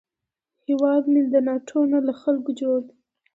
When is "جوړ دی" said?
2.61-2.95